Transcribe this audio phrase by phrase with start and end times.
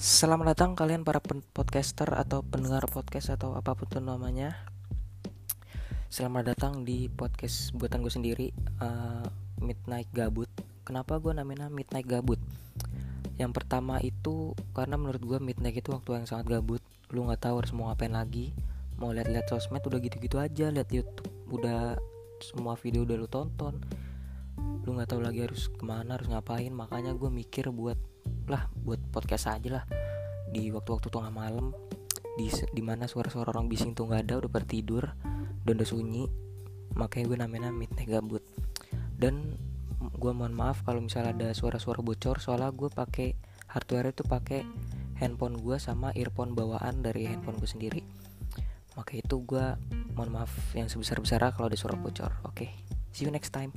[0.00, 1.20] Selamat datang kalian para
[1.52, 4.56] podcaster atau pendengar podcast atau apa pun itu namanya.
[6.08, 8.46] Selamat datang di podcast buatan gue sendiri,
[8.80, 9.28] uh,
[9.60, 10.48] Midnight Gabut.
[10.88, 12.40] Kenapa gue namanya Midnight Gabut?
[13.36, 16.80] Yang pertama itu karena menurut gue midnight itu waktu yang sangat gabut.
[17.12, 18.56] Lu nggak tahu harus mau ngapain lagi.
[18.96, 22.00] Mau lihat-lihat sosmed udah gitu-gitu aja, lihat YouTube udah
[22.40, 23.76] semua video udah lu tonton.
[24.88, 26.72] Lu nggak tahu lagi harus ke mana, harus ngapain.
[26.72, 28.11] Makanya gue mikir buat
[28.48, 29.84] lah buat podcast aja lah.
[30.52, 31.72] Di waktu-waktu tengah malam
[32.36, 35.04] di di mana suara-suara orang bising tuh nggak ada udah bertidur
[35.68, 36.24] dan udah sunyi
[36.96, 38.40] makanya gue namanya midnight gabut
[39.20, 39.56] dan
[40.00, 43.36] gue mohon maaf kalau misalnya ada suara-suara bocor soalnya gue pakai
[43.70, 44.66] hardware itu pakai
[45.20, 48.02] handphone gue sama earphone bawaan dari handphone gue sendiri.
[48.98, 49.66] Maka itu gue
[50.18, 52.34] mohon maaf yang sebesar besarnya kalau ada suara bocor.
[52.44, 52.70] Oke okay.
[53.14, 53.70] see you next time